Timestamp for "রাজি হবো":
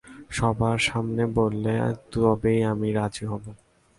2.91-3.49